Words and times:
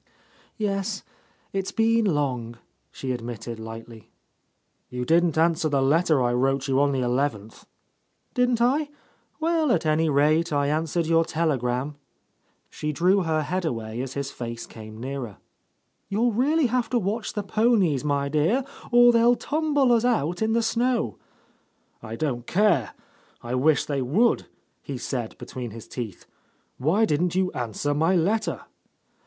"Yes, 0.57 1.03
it's 1.53 1.71
been 1.71 2.05
long," 2.05 2.57
she 2.91 3.11
admitted 3.11 3.59
lightly. 3.59 4.09
"You 4.89 5.05
didn't 5.05 5.37
answer 5.37 5.69
the 5.69 5.79
letter 5.83 6.23
I 6.23 6.33
wrote 6.33 6.67
you 6.67 6.79
on 6.81 6.91
the 6.91 7.01
eleventh." 7.01 7.67
"Didn't 8.33 8.63
I? 8.63 8.89
Well, 9.39 9.71
at 9.71 9.85
any 9.85 10.09
rate 10.09 10.51
I 10.51 10.69
answered 10.69 11.05
your 11.05 11.23
telegram." 11.23 11.97
She 12.71 12.91
drew 12.91 13.21
her 13.21 13.43
head 13.43 13.63
away 13.63 14.01
as 14.01 14.15
his 14.15 14.31
face 14.31 14.65
came 14.65 14.99
nearer. 14.99 15.37
"You'll 16.09 16.33
really 16.33 16.65
have 16.65 16.89
to 16.89 16.97
watch 16.97 17.33
the 17.33 17.43
ponies, 17.43 18.03
my 18.03 18.27
dear, 18.27 18.63
or 18.91 19.11
they'll 19.13 19.35
tumble 19.35 19.91
us 19.91 20.03
out 20.03 20.41
in 20.41 20.53
the 20.53 20.63
snow." 20.63 21.19
"I 22.01 22.15
don't 22.15 22.47
care. 22.47 22.95
I 23.43 23.53
wish 23.53 23.85
they 23.85 24.01
would 24.01 24.41
I" 24.41 24.45
he 24.81 24.97
said 24.97 25.37
between 25.37 25.69
his 25.69 25.87
teeth. 25.87 26.25
"Why 26.79 27.05
didn't 27.05 27.35
you 27.35 27.51
answer 27.51 27.93
my 27.93 28.15
letter?" 28.15 28.61